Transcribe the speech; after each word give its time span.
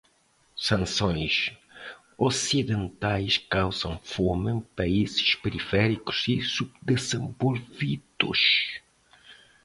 Sanções 0.57 1.55
ocidentais 2.17 3.37
causam 3.37 3.99
fome 3.99 4.51
em 4.51 4.59
países 4.59 5.35
periféricos 5.35 6.27
e 6.27 6.41
subdesenvolvidos 6.41 8.79